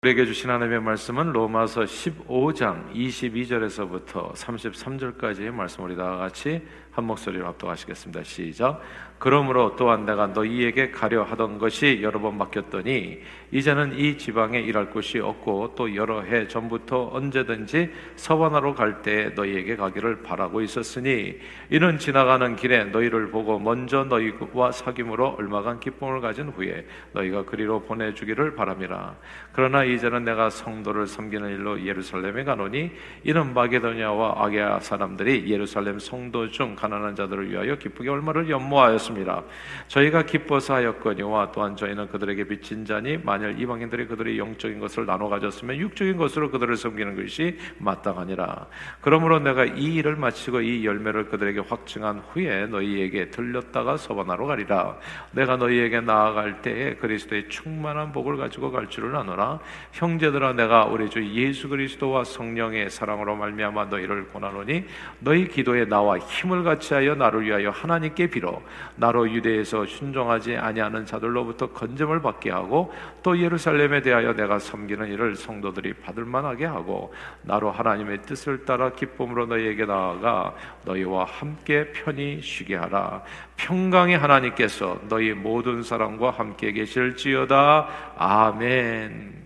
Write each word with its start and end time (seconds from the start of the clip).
우리에게 0.00 0.26
주신 0.26 0.48
하나님의 0.48 0.80
말씀은 0.80 1.32
로마서 1.32 1.80
15장 1.80 2.92
22절에서부터 2.94 4.32
33절까지의 4.32 5.50
말씀 5.50 5.82
우리 5.82 5.96
다 5.96 6.16
같이 6.16 6.62
한 6.92 7.04
목소리로 7.04 7.46
합독하시겠습니다. 7.46 8.24
시작. 8.24 8.80
그러므로 9.18 9.74
또한 9.76 10.06
내가 10.06 10.28
너희에게 10.28 10.92
가려 10.92 11.24
하던 11.24 11.58
것이 11.58 12.00
여러 12.02 12.20
번 12.20 12.38
맡겼더니 12.38 13.20
이제는 13.50 13.98
이 13.98 14.16
지방에 14.16 14.60
일할 14.60 14.90
곳이 14.90 15.18
없고 15.18 15.74
또 15.74 15.94
여러 15.96 16.22
해 16.22 16.46
전부터 16.46 17.10
언제든지 17.12 17.90
서바나로 18.14 18.74
갈 18.74 19.02
때에 19.02 19.30
너희에게 19.30 19.74
가기를 19.74 20.22
바라고 20.22 20.60
있었으니 20.60 21.38
이는 21.70 21.98
지나가는 21.98 22.54
길에 22.54 22.84
너희를 22.84 23.30
보고 23.30 23.58
먼저 23.58 24.04
너희와 24.04 24.70
사귐으로 24.70 25.36
얼마간 25.36 25.80
기쁨을 25.80 26.20
가진 26.20 26.50
후에 26.50 26.86
너희가 27.12 27.44
그리로 27.44 27.82
보내주기를 27.82 28.54
바람이라 28.54 29.16
그러나 29.52 29.82
이제는 29.82 30.24
내가 30.24 30.48
성도를 30.50 31.08
섬기는 31.08 31.50
일로 31.50 31.84
예루살렘에 31.84 32.44
가노니 32.44 32.92
이는 33.24 33.54
마게도냐와 33.54 34.44
아게아 34.44 34.78
사람들이 34.78 35.50
예루살렘 35.50 35.98
성도 35.98 36.48
중 36.50 36.76
가난한 36.78 37.16
자들을 37.16 37.50
위하여 37.50 37.74
기쁘게 37.74 38.08
얼마를 38.08 38.48
연모하였습니다. 38.48 39.42
저희가 39.88 40.22
기뻐서 40.22 40.74
하였거니와 40.74 41.50
또한 41.50 41.74
저희는 41.74 42.08
그들에게 42.08 42.44
빚진 42.44 42.84
자니 42.84 43.18
만일 43.18 43.60
이방인들이 43.60 44.06
그들의 44.06 44.38
영적인 44.38 44.78
것을 44.78 45.04
나눠 45.04 45.28
가졌으면 45.28 45.76
육적인 45.76 46.16
것으로 46.16 46.50
그들을 46.50 46.76
섬기는 46.76 47.16
것이 47.16 47.58
마땅하니라. 47.78 48.66
그러므로 49.00 49.40
내가 49.40 49.64
이 49.64 49.96
일을 49.96 50.14
마치고 50.14 50.60
이 50.60 50.86
열매를 50.86 51.28
그들에게 51.28 51.60
확증한 51.68 52.22
후에 52.30 52.66
너희에게 52.66 53.30
들렸다가 53.30 53.96
서바나로 53.96 54.46
가리라. 54.46 54.96
내가 55.32 55.56
너희에게 55.56 56.00
나아갈 56.00 56.62
때에 56.62 56.94
그리스도의 56.94 57.48
충만한 57.48 58.12
복을 58.12 58.36
가지고 58.36 58.70
갈 58.70 58.88
줄을 58.88 59.16
아노라. 59.16 59.58
형제들아 59.92 60.52
내가 60.52 60.84
우리 60.84 61.10
주 61.10 61.24
예수 61.34 61.68
그리스도와 61.68 62.22
성령의 62.22 62.90
사랑으로 62.90 63.34
말미암아 63.34 63.86
너희를 63.86 64.28
고나노니 64.28 64.84
너희 65.18 65.48
기도에 65.48 65.86
나와 65.86 66.18
힘을 66.18 66.67
같이 66.68 66.92
하여 66.92 67.14
나를 67.14 67.44
위하여 67.44 67.70
하나님께 67.70 68.28
빌어 68.28 68.60
나로 68.96 69.30
유대에서 69.30 69.86
순종하지 69.86 70.56
아니하는 70.56 71.06
자들로부터 71.06 71.72
건점을 71.72 72.20
받게 72.20 72.50
하고 72.50 72.92
또 73.22 73.38
예루살렘에 73.38 74.02
대하여 74.02 74.34
내가 74.34 74.58
섬기는 74.58 75.08
일을 75.08 75.34
성도들이 75.36 75.94
받을 75.94 76.24
만하게 76.24 76.66
하고 76.66 77.14
나로 77.42 77.70
하나님의 77.70 78.22
뜻을 78.22 78.64
따라 78.64 78.90
기쁨으로 78.90 79.46
너희에게 79.46 79.86
나아가 79.86 80.54
너희와 80.84 81.24
함께 81.24 81.90
편히 81.92 82.40
쉬게 82.42 82.76
하라 82.76 83.22
평강의 83.56 84.18
하나님께서 84.18 85.00
너희 85.08 85.32
모든 85.32 85.82
사람과 85.82 86.30
함께 86.30 86.72
계실지어다 86.72 87.88
아멘. 88.18 89.37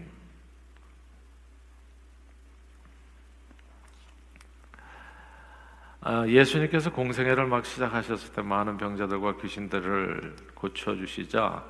예수님께서 6.27 6.91
공생애를 6.91 7.47
막 7.47 7.64
시작하셨을 7.64 8.33
때 8.33 8.42
많은 8.42 8.77
병자들과 8.77 9.36
귀신들을 9.36 10.34
고쳐주시자 10.55 11.64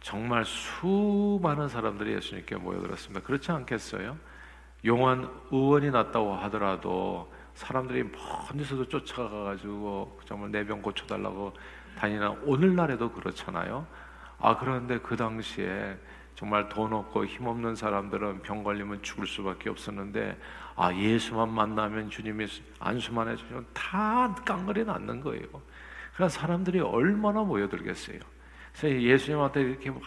정말 0.00 0.44
수많은 0.44 1.68
사람들이 1.68 2.14
예수님께 2.14 2.56
모여들었습니다. 2.56 3.24
그렇지 3.24 3.52
않겠어요? 3.52 4.16
용한 4.84 5.30
의원이 5.52 5.90
났다고 5.90 6.34
하더라도 6.34 7.32
사람들이 7.54 8.02
먼 8.02 8.56
데서도 8.56 8.88
쫓아가가지고 8.88 10.20
정말 10.24 10.50
내병 10.50 10.82
고쳐달라고 10.82 11.52
다니는 11.98 12.42
오늘날에도 12.44 13.12
그렇잖아요. 13.12 13.86
아 14.40 14.58
그런데 14.58 14.98
그 14.98 15.16
당시에 15.16 15.96
정말 16.42 16.68
돈 16.68 16.92
없고 16.92 17.24
힘 17.24 17.46
없는 17.46 17.76
사람들은 17.76 18.42
병 18.42 18.64
걸리면 18.64 19.00
죽을 19.02 19.28
수밖에 19.28 19.70
없었는데 19.70 20.36
아 20.74 20.92
예수만 20.92 21.48
만나면 21.48 22.10
주님이 22.10 22.48
안수만 22.80 23.28
해주시면 23.28 23.66
다 23.72 24.34
깡그리 24.44 24.84
낫는 24.84 25.20
거예요. 25.20 25.46
그러 26.16 26.28
사람들이 26.28 26.80
얼마나 26.80 27.44
모여들겠어요. 27.44 28.18
그래서 28.72 29.00
예수님한테 29.00 29.60
이렇게 29.60 29.92
막 29.92 30.00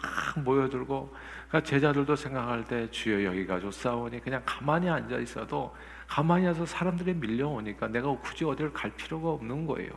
모여들고 0.43 1.15
그러니까 1.47 1.69
제자들도 1.69 2.13
생각할 2.17 2.65
때 2.65 2.91
주여 2.91 3.23
여기가 3.23 3.61
좋사오니 3.61 4.19
그냥 4.19 4.41
가만히 4.45 4.89
앉아 4.89 5.19
있어도 5.19 5.73
가만히 6.05 6.47
앉아서 6.47 6.65
사람들이 6.65 7.13
밀려오니까 7.13 7.87
내가 7.87 8.09
굳이 8.09 8.43
어디를 8.43 8.73
갈 8.73 8.91
필요가 8.91 9.29
없는 9.29 9.65
거예요. 9.65 9.91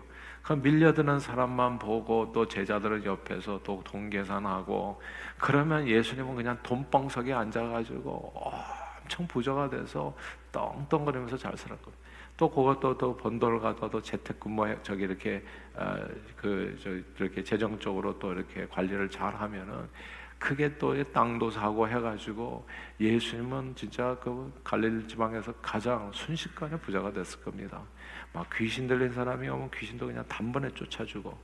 그 0.49 0.55
밀려드는 0.55 1.21
사람만 1.21 1.79
보고 1.79 2.33
또 2.33 2.49
제자들은 2.49 3.05
옆에서 3.05 3.61
또 3.63 3.83
돈계산하고 3.85 4.99
그러면 5.37 5.87
예수님은 5.87 6.37
그냥 6.37 6.59
돈뻥석에 6.63 7.35
앉아가지고 7.35 8.33
엄청 8.35 9.27
부자가 9.27 9.69
돼서 9.69 10.17
떵떵거리면서 10.51 11.37
잘 11.37 11.55
살았거든요. 11.55 11.95
또 12.39 12.49
그것도 12.49 12.97
또 12.97 13.15
번돌 13.15 13.61
가도 13.61 14.01
재택근무 14.01 14.75
저기 14.83 15.03
이렇게 15.03 15.45
어, 15.75 15.99
그저 16.35 16.93
이렇게 17.19 17.45
재정적으로 17.45 18.19
또 18.19 18.33
이렇게 18.33 18.67
관리를 18.69 19.11
잘 19.11 19.35
하면은 19.35 19.87
그게 20.39 20.77
또 20.79 21.03
땅도 21.13 21.51
사고 21.51 21.89
해가지고 21.89 22.67
예수님은 23.01 23.75
진짜 23.75 24.17
그 24.23 24.53
갈릴리 24.63 25.09
지방에서 25.09 25.53
가장 25.55 26.11
순식간에 26.13 26.79
부자가 26.79 27.13
됐을 27.13 27.41
겁니다. 27.43 27.83
막 28.33 28.49
귀신 28.55 28.87
들린 28.87 29.13
사람이 29.13 29.49
오면 29.49 29.71
귀신도 29.73 30.07
그냥 30.07 30.25
단번에 30.29 30.71
쫓아주고. 30.71 31.37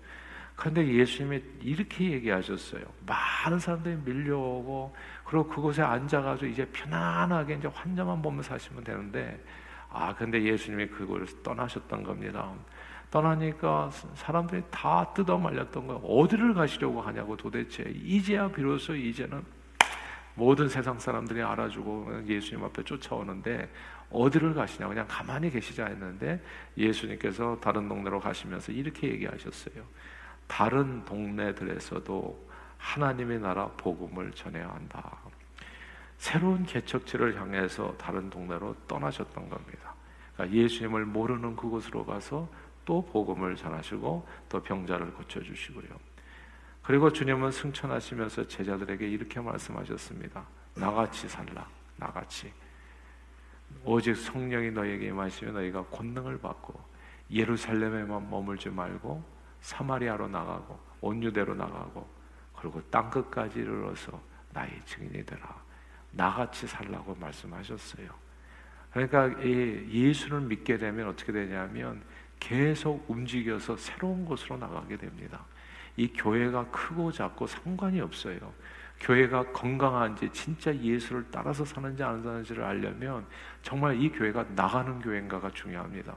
그런데 0.56 0.86
예수님이 0.86 1.42
이렇게 1.62 2.12
얘기하셨어요. 2.12 2.82
많은 3.06 3.58
사람들이 3.58 3.96
밀려오고 4.04 4.94
그리고 5.24 5.48
그곳에 5.48 5.82
앉아가지고 5.82 6.46
이제 6.46 6.64
편안하게 6.66 7.54
이제 7.54 7.68
환자만 7.68 8.22
보면서 8.22 8.50
사시면 8.50 8.84
되는데 8.84 9.44
아 9.90 10.14
근데 10.14 10.40
예수님이 10.40 10.86
그곳을 10.88 11.42
떠나셨던 11.42 12.04
겁니다. 12.04 12.52
떠나니까 13.14 13.90
사람들이 14.16 14.64
다 14.72 15.12
뜯어 15.14 15.38
말렸던 15.38 15.86
거예요. 15.86 16.00
어디를 16.00 16.52
가시려고 16.52 17.00
하냐고 17.00 17.36
도대체 17.36 17.84
이제야 17.94 18.50
비로소 18.50 18.92
이제는 18.92 19.40
모든 20.34 20.68
세상 20.68 20.98
사람들이 20.98 21.40
알아주고 21.40 22.26
예수님 22.26 22.64
앞에 22.64 22.82
쫓아오는데 22.82 23.70
어디를 24.10 24.52
가시냐 24.52 24.88
그냥 24.88 25.06
가만히 25.08 25.48
계시자 25.48 25.86
했는데 25.86 26.42
예수님께서 26.76 27.56
다른 27.60 27.88
동네로 27.88 28.18
가시면서 28.18 28.72
이렇게 28.72 29.08
얘기하셨어요. 29.10 29.84
다른 30.48 31.04
동네들에서도 31.04 32.48
하나님의 32.78 33.38
나라 33.38 33.68
복음을 33.76 34.32
전해야 34.32 34.68
한다. 34.70 35.18
새로운 36.18 36.66
개척지를 36.66 37.40
향해서 37.40 37.94
다른 37.96 38.28
동네로 38.28 38.74
떠나셨던 38.88 39.48
겁니다. 39.48 39.94
그러니까 40.34 40.56
예수님을 40.56 41.04
모르는 41.04 41.54
그곳으로 41.54 42.04
가서 42.04 42.48
또 42.84 43.04
복음을 43.04 43.56
전하시고 43.56 44.28
또 44.48 44.62
병자를 44.62 45.12
고쳐 45.14 45.42
주시고요. 45.42 45.88
그리고 46.82 47.10
주님은 47.10 47.50
승천하시면서 47.50 48.46
제자들에게 48.46 49.08
이렇게 49.08 49.40
말씀하셨습니다. 49.40 50.44
나같이 50.74 51.28
살라. 51.28 51.66
나같이. 51.96 52.52
오직 53.84 54.14
성령이 54.16 54.70
너에게 54.70 55.06
임하시면 55.06 55.54
너희가 55.54 55.84
권능을 55.86 56.38
받고 56.38 56.78
예루살렘에만 57.30 58.28
머물지 58.30 58.68
말고 58.68 59.24
사마리아로 59.60 60.28
나가고 60.28 60.78
온유대로 61.00 61.54
나가고 61.54 62.06
그리고 62.54 62.82
땅 62.90 63.10
끝까지 63.10 63.60
이르러서 63.60 64.20
나의 64.52 64.80
증인이 64.84 65.24
되라. 65.24 65.62
나같이 66.10 66.66
살라고 66.66 67.14
말씀하셨어요. 67.16 68.08
그러니까 68.92 69.42
예수를 69.42 70.40
믿게 70.42 70.78
되면 70.78 71.08
어떻게 71.08 71.32
되냐면 71.32 72.02
계속 72.44 73.08
움직여서 73.08 73.76
새로운 73.78 74.26
곳으로 74.26 74.58
나가게 74.58 74.98
됩니다. 74.98 75.42
이 75.96 76.08
교회가 76.08 76.66
크고 76.66 77.10
작고 77.10 77.46
상관이 77.46 78.00
없어요. 78.02 78.38
교회가 79.00 79.52
건강한지 79.52 80.28
진짜 80.30 80.74
예수를 80.76 81.24
따라서 81.30 81.64
사는지 81.64 82.02
안 82.02 82.22
사는지를 82.22 82.62
알려면 82.62 83.24
정말 83.62 83.98
이 84.00 84.10
교회가 84.10 84.44
나가는 84.54 84.98
교회인가가 85.00 85.50
중요합니다. 85.52 86.14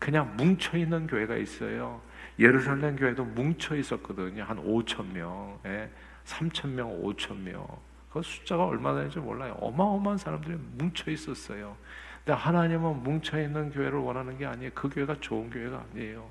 그냥 0.00 0.36
뭉쳐 0.36 0.76
있는 0.76 1.06
교회가 1.06 1.36
있어요. 1.36 2.00
예루살렘 2.40 2.96
교회도 2.96 3.24
뭉쳐 3.24 3.76
있었거든요. 3.76 4.42
한 4.42 4.56
5천 4.58 5.12
명, 5.12 5.60
예, 5.64 5.88
3천 6.24 6.70
명, 6.70 6.90
5천 7.02 7.36
명. 7.38 7.66
그 8.10 8.20
숫자가 8.22 8.64
얼마나 8.66 8.96
되는지 8.96 9.20
몰라요. 9.20 9.56
어마어마한 9.60 10.18
사람들이 10.18 10.56
뭉쳐 10.76 11.10
있었어요. 11.10 11.76
근데 12.28 12.42
하나님은 12.42 13.04
뭉쳐 13.04 13.40
있는 13.40 13.70
교회를 13.70 14.00
원하는 14.00 14.36
게 14.36 14.44
아니에요. 14.44 14.70
그 14.74 14.90
교회가 14.90 15.16
좋은 15.18 15.48
교회가 15.48 15.82
아니에요. 15.94 16.28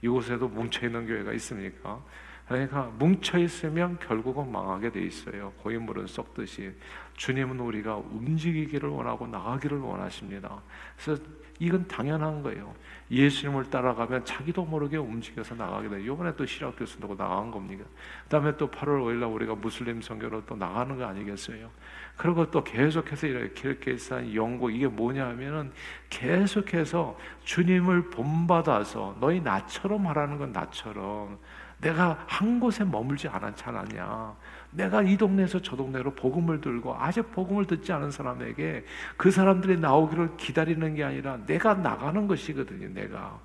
이곳에도 0.00 0.46
뭉쳐 0.46 0.86
있는 0.86 1.08
교회가 1.08 1.32
있습니까? 1.32 2.00
그러니까 2.46 2.84
뭉쳐 2.96 3.36
있으면 3.36 3.98
결국은 3.98 4.52
망하게 4.52 4.92
돼 4.92 5.02
있어요. 5.02 5.52
고인물은 5.64 6.06
썩듯이 6.06 6.72
주님은 7.16 7.58
우리가 7.58 7.96
움직이기를 7.96 8.90
원하고 8.90 9.26
나가기를 9.26 9.76
원하십니다. 9.80 10.62
그래서 10.96 11.20
이건 11.60 11.86
당연한 11.86 12.42
거예요. 12.42 12.74
예수님을 13.10 13.68
따라가면 13.68 14.24
자기도 14.24 14.64
모르게 14.64 14.96
움직여서 14.96 15.54
나가게 15.54 15.90
돼요. 15.90 16.14
이번에 16.14 16.34
또 16.34 16.46
실학 16.46 16.74
교수도 16.74 17.14
나간 17.14 17.50
겁니다. 17.50 17.84
그다음에 18.24 18.56
또 18.56 18.70
8월 18.70 19.02
5일 19.02 19.16
날 19.16 19.28
우리가 19.28 19.54
무슬림 19.56 20.00
선교로 20.00 20.46
또 20.46 20.56
나가는 20.56 20.96
거 20.96 21.04
아니겠어요? 21.04 21.70
그리고 22.16 22.50
또 22.50 22.64
계속해서 22.64 23.26
이렇게 23.26 23.52
키르기스탄, 23.52 24.34
영국 24.34 24.70
이게 24.70 24.86
뭐냐면은 24.86 25.70
계속해서 26.08 27.18
주님을 27.44 28.08
본받아서 28.08 29.18
너희 29.20 29.40
나처럼 29.40 30.06
하라는 30.06 30.38
건 30.38 30.52
나처럼 30.52 31.38
내가 31.80 32.24
한 32.26 32.58
곳에 32.58 32.84
머물지 32.84 33.28
않았지 33.28 33.64
않았냐. 33.64 34.34
내가 34.72 35.02
이 35.02 35.16
동네에서 35.16 35.60
저 35.62 35.76
동네로 35.76 36.14
복음을 36.14 36.60
들고 36.60 36.94
아직 36.94 37.32
복음을 37.32 37.66
듣지 37.66 37.92
않은 37.92 38.10
사람에게 38.10 38.84
그 39.16 39.30
사람들이 39.30 39.80
나오기를 39.80 40.36
기다리는 40.36 40.94
게 40.94 41.04
아니라 41.04 41.38
내가 41.46 41.74
나가는 41.74 42.26
것이거든요. 42.26 42.88
내가 42.94 43.38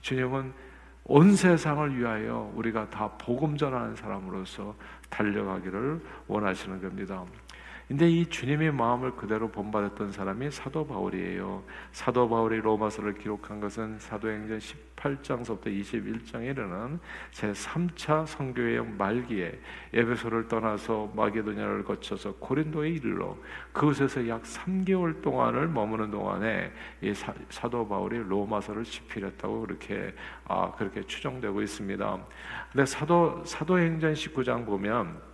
주님은 0.00 0.52
온 1.04 1.34
세상을 1.34 1.98
위하여 1.98 2.52
우리가 2.54 2.88
다 2.90 3.08
복음 3.18 3.56
전하는 3.56 3.94
사람으로서 3.96 4.74
달려가기를 5.10 6.00
원하시는 6.26 6.80
겁니다. 6.80 7.24
근데 7.88 8.08
이 8.08 8.26
주님의 8.26 8.72
마음을 8.72 9.16
그대로 9.16 9.48
본받았던 9.48 10.12
사람이 10.12 10.50
사도 10.50 10.86
바울이에요. 10.86 11.62
사도 11.90 12.28
바울이 12.28 12.60
로마서를 12.60 13.14
기록한 13.14 13.60
것은 13.60 13.98
사도행전 13.98 14.58
18장서부터 14.58 15.66
21장에 15.66 16.50
이르는 16.50 17.00
제 17.32 17.52
3차 17.52 18.26
선교여행 18.26 18.96
말기에 18.96 19.60
에베소를 19.92 20.48
떠나서 20.48 21.12
마게도냐를 21.14 21.84
거쳐서 21.84 22.34
고린도에 22.36 22.90
이르러 22.90 23.36
그곳에서 23.72 24.26
약 24.28 24.42
3개월 24.42 25.20
동안을 25.20 25.68
머무는 25.68 26.10
동안에 26.10 26.72
이 27.02 27.12
사, 27.14 27.68
도 27.68 27.86
바울이 27.86 28.18
로마서를 28.18 28.84
집필했다고 28.84 29.62
그렇게 29.62 30.14
아 30.44 30.72
그렇게 30.72 31.02
추정되고 31.02 31.62
있습니다. 31.62 32.18
근데 32.72 32.86
사도 32.86 33.42
사도행전 33.44 34.14
19장 34.14 34.66
보면 34.66 35.31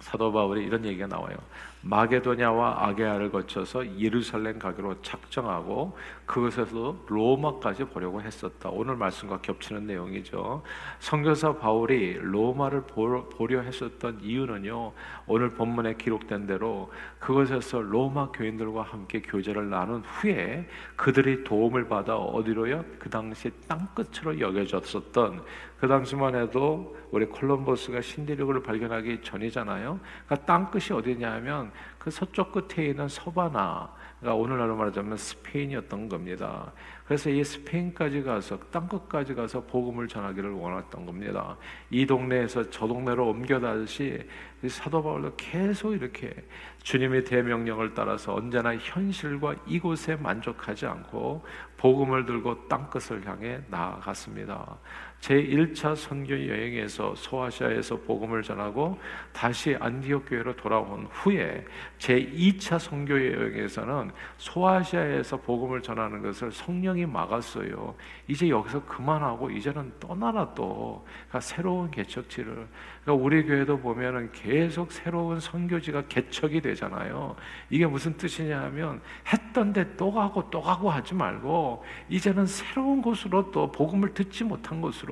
사도 0.00 0.32
바울이 0.32 0.64
이런 0.64 0.84
얘기가 0.84 1.06
나와요. 1.06 1.36
마게도냐와 1.82 2.86
아게아를 2.88 3.30
거쳐서 3.30 3.98
예루살렘 3.98 4.58
가기로 4.58 5.00
작정하고 5.02 5.96
그것에서 6.26 6.96
로마까지 7.06 7.84
보려고 7.84 8.20
했었다. 8.20 8.68
오늘 8.70 8.96
말씀과 8.96 9.40
겹치는 9.40 9.86
내용이죠. 9.86 10.62
선교사 10.98 11.56
바울이 11.56 12.18
로마를 12.20 12.82
보려 12.82 13.60
했었던 13.60 14.20
이유는요. 14.22 14.92
오늘 15.26 15.50
본문에 15.50 15.94
기록된 15.94 16.46
대로 16.46 16.92
그것에서 17.18 17.80
로마 17.80 18.30
교인들과 18.30 18.82
함께 18.82 19.22
교제를 19.22 19.70
나눈 19.70 20.02
후에 20.04 20.68
그들이 20.96 21.44
도움을 21.44 21.88
받아 21.88 22.16
어디로요? 22.16 22.84
그 22.98 23.08
당시 23.08 23.50
땅 23.66 23.88
끝으로 23.94 24.38
여겨졌었던 24.38 25.42
그 25.80 25.88
당시만 25.88 26.34
해도 26.34 26.94
우리 27.10 27.24
콜럼버스가 27.24 28.02
신대륙을 28.02 28.62
발견하기 28.62 29.22
전이잖아요. 29.22 29.98
그러니까 30.26 30.46
땅 30.46 30.70
끝이 30.70 30.92
어디냐면 30.92 31.72
그 31.98 32.10
서쪽 32.10 32.52
끝에 32.52 32.88
있는 32.88 33.08
서바나 33.08 33.90
그러니까 34.20 34.42
오늘날로 34.42 34.76
말하자면 34.76 35.16
스페인이었던 35.16 36.08
겁니다. 36.10 36.70
그래서 37.06 37.30
이 37.30 37.42
스페인까지 37.42 38.22
가서 38.22 38.58
땅 38.70 38.86
끝까지 38.86 39.34
가서 39.34 39.64
복음을 39.64 40.06
전하기를 40.06 40.52
원했던 40.52 41.06
겁니다. 41.06 41.56
이 41.88 42.06
동네에서 42.06 42.68
저 42.68 42.86
동네로 42.86 43.30
옮겨다시 43.30 44.22
사도 44.68 45.02
바울도 45.02 45.32
계속 45.36 45.94
이렇게 45.94 46.34
주님의 46.82 47.24
대명령을 47.24 47.94
따라서 47.94 48.34
언제나 48.34 48.76
현실과 48.76 49.54
이곳에 49.66 50.16
만족하지 50.16 50.86
않고 50.86 51.42
복음을 51.78 52.26
들고 52.26 52.68
땅 52.68 52.90
끝을 52.90 53.26
향해 53.26 53.60
나아갔습니다. 53.68 54.78
제1차 55.20 55.94
선교 55.94 56.32
여행에서 56.32 57.14
소아시아에서 57.14 57.96
복음을 57.98 58.42
전하고 58.42 58.98
다시 59.32 59.76
안디옥 59.78 60.30
교회로 60.30 60.56
돌아온 60.56 61.06
후에 61.10 61.64
제2차 61.98 62.78
선교 62.78 63.14
여행에서는 63.14 64.10
소아시아에서 64.38 65.36
복음을 65.36 65.82
전하는 65.82 66.22
것을 66.22 66.50
성령이 66.50 67.06
막았어요. 67.06 67.94
이제 68.26 68.48
여기서 68.48 68.84
그만하고 68.86 69.50
이제는 69.50 69.92
떠나라 70.00 70.54
또. 70.54 71.04
그러니까 71.28 71.40
새로운 71.40 71.90
개척지를 71.90 72.66
그러니까 73.04 73.24
우리 73.24 73.44
교회도 73.44 73.78
보면은 73.80 74.32
계속 74.32 74.90
새로운 74.90 75.38
선교지가 75.38 76.04
개척이 76.08 76.60
되잖아요. 76.60 77.36
이게 77.68 77.86
무슨 77.86 78.16
뜻이냐 78.16 78.60
하면 78.62 79.00
했던 79.32 79.72
데 79.72 79.90
또 79.96 80.10
가고 80.10 80.48
또 80.50 80.60
가고 80.60 80.90
하지 80.90 81.14
말고 81.14 81.84
이제는 82.08 82.46
새로운 82.46 83.02
곳으로 83.02 83.50
또 83.50 83.70
복음을 83.70 84.14
듣지 84.14 84.44
못한 84.44 84.80
곳으로 84.80 85.09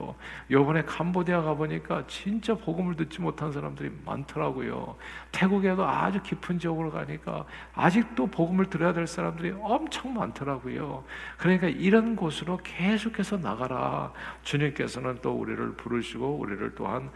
요번에 0.50 0.83
캄보디아 0.83 1.43
가보니까 1.43 2.06
진짜 2.06 2.55
복음을 2.55 2.97
듣지 2.97 3.21
못한 3.21 3.53
사람들이 3.53 3.91
많더라고요. 4.05 4.97
태국에도 5.33 5.87
아주 5.87 6.23
깊은 6.23 6.59
지역으로 6.59 6.91
가니까 6.91 7.45
아직도 7.75 8.27
복음을 8.27 8.67
들어야 8.67 8.93
될 8.93 9.06
사람들이 9.06 9.55
엄청 9.61 10.15
많더라고요. 10.15 11.05
그러니까 11.37 11.69
이런 11.69 12.17
곳으로 12.17 12.59
계속해서 12.62 13.39
나가라. 13.39 14.12
주님께서는 14.43 15.19
또 15.23 15.33
우리를 15.33 15.73
부르시고 15.75 16.37
우리를 16.37 16.75
또한 16.75 17.11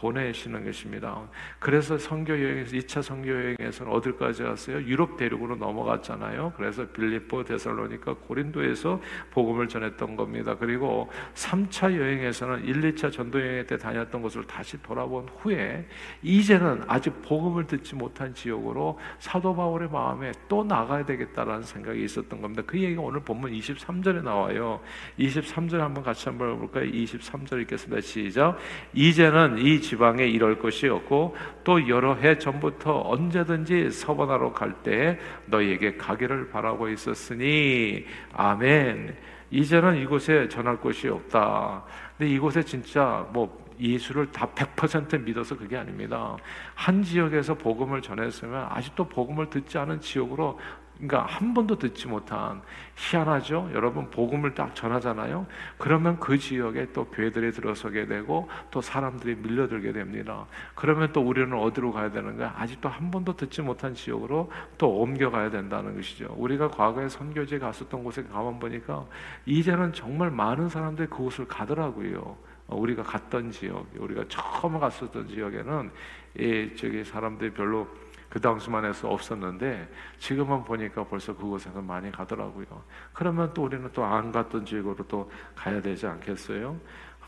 보내시는 0.00 0.64
것입니다. 0.64 1.20
그래서 1.58 1.98
선교 1.98 2.32
여행에서 2.32 2.76
2차 2.76 3.02
선교 3.02 3.30
여행에서는 3.30 3.92
어디까지 3.92 4.42
갔어요? 4.42 4.82
유럽 4.82 5.16
대륙으로 5.16 5.56
넘어갔잖아요. 5.56 6.52
그래서 6.56 6.86
빌립보, 6.86 7.44
데살로니카, 7.44 8.14
고린도에서 8.26 9.00
복음을 9.30 9.68
전했던 9.68 10.16
겁니다. 10.16 10.56
그리고 10.58 11.10
3차 11.34 11.96
여행 11.98 12.17
에서는 12.24 12.64
1, 12.64 12.94
2차 12.94 13.12
전도 13.12 13.40
여행 13.40 13.66
때 13.66 13.76
다녔던 13.76 14.22
곳을 14.22 14.44
다시 14.44 14.80
돌아본 14.82 15.28
후에 15.38 15.86
이제는 16.22 16.82
아직 16.86 17.22
복음을 17.22 17.66
듣지 17.66 17.94
못한 17.94 18.34
지역으로 18.34 18.98
사도 19.18 19.54
바울의 19.54 19.88
마음에 19.90 20.32
또 20.48 20.64
나가야 20.64 21.04
되겠다라는 21.04 21.62
생각이 21.62 22.02
있었던 22.04 22.40
겁니다. 22.40 22.62
그 22.66 22.78
얘기가 22.78 23.02
오늘 23.02 23.20
본문 23.20 23.52
23절에 23.52 24.22
나와요. 24.22 24.80
23절 25.18 25.78
한번 25.78 26.02
같이 26.04 26.28
한번 26.28 26.58
볼까요? 26.58 26.84
23절 26.84 27.62
읽겠습니다. 27.62 28.00
시작. 28.00 28.58
이제는 28.92 29.58
이 29.58 29.80
지방에 29.80 30.26
이럴 30.26 30.58
것이 30.58 30.88
없고 30.88 31.36
또 31.64 31.88
여러 31.88 32.14
해 32.14 32.38
전부터 32.38 33.02
언제든지 33.06 33.90
서번하러 33.90 34.52
갈때 34.52 35.18
너희에게 35.46 35.96
가기를 35.96 36.50
바라고 36.50 36.88
있었으니 36.88 38.06
아멘. 38.32 39.16
이제는 39.50 39.96
이곳에 39.96 40.48
전할 40.48 40.76
곳이 40.76 41.08
없다. 41.08 41.84
근데 42.18 42.32
이곳에 42.32 42.62
진짜 42.64 43.26
뭐 43.32 43.66
예수를 43.80 44.32
다 44.32 44.48
100% 44.54 45.22
믿어서 45.22 45.56
그게 45.56 45.76
아닙니다. 45.76 46.36
한 46.74 47.02
지역에서 47.02 47.54
복음을 47.54 48.02
전했으면 48.02 48.66
아직도 48.70 49.04
복음을 49.04 49.48
듣지 49.48 49.78
않은 49.78 50.00
지역으로 50.00 50.58
그러니까 50.98 51.32
한 51.32 51.54
번도 51.54 51.78
듣지 51.78 52.08
못한 52.08 52.60
희한하죠. 52.96 53.70
여러분 53.72 54.10
복음을 54.10 54.54
딱 54.54 54.74
전하잖아요. 54.74 55.46
그러면 55.78 56.18
그 56.18 56.36
지역에 56.36 56.92
또 56.92 57.04
교회들이 57.06 57.52
들어서게 57.52 58.06
되고 58.06 58.48
또 58.72 58.80
사람들이 58.80 59.36
밀려들게 59.36 59.92
됩니다. 59.92 60.46
그러면 60.74 61.12
또 61.12 61.20
우리는 61.20 61.52
어디로 61.56 61.92
가야 61.92 62.10
되는 62.10 62.36
거야? 62.36 62.52
아직도 62.58 62.88
한 62.88 63.12
번도 63.12 63.36
듣지 63.36 63.62
못한 63.62 63.94
지역으로 63.94 64.50
또 64.76 65.00
옮겨가야 65.00 65.50
된다는 65.50 65.94
것이죠. 65.94 66.34
우리가 66.36 66.68
과거에 66.68 67.08
선교지 67.08 67.60
갔었던 67.60 68.02
곳에 68.02 68.24
가만 68.24 68.58
보니까 68.58 69.06
이제는 69.46 69.92
정말 69.92 70.32
많은 70.32 70.68
사람들이 70.68 71.08
그곳을 71.08 71.46
가더라고요. 71.46 72.36
우리가 72.66 73.02
갔던 73.02 73.50
지역, 73.50 73.86
우리가 73.96 74.24
처음 74.28 74.78
갔었던 74.78 75.28
지역에는 75.28 75.90
이 76.38 76.70
저기 76.76 77.02
사람들이 77.04 77.52
별로 77.52 77.88
그 78.28 78.40
당시만 78.40 78.84
해서 78.84 79.08
없었는데 79.08 79.88
지금은 80.18 80.64
보니까 80.64 81.04
벌써 81.04 81.34
그곳에서 81.34 81.80
많이 81.80 82.10
가더라고요. 82.12 82.66
그러면 83.12 83.52
또 83.54 83.64
우리는 83.64 83.90
또 83.92 84.04
안 84.04 84.32
갔던 84.32 84.64
지역으로 84.64 85.06
또 85.06 85.30
가야 85.54 85.80
되지 85.80 86.06
않겠어요? 86.06 86.78